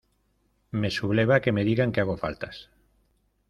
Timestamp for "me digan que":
1.57-2.01